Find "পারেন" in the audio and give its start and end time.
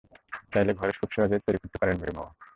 1.81-1.95